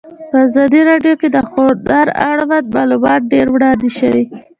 په 0.29 0.37
ازادي 0.47 0.81
راډیو 0.89 1.13
کې 1.21 1.27
د 1.31 1.37
هنر 1.49 2.07
اړوند 2.29 2.67
معلومات 2.75 3.21
ډېر 3.31 3.47
وړاندې 3.51 3.89
شوي. 3.97 4.23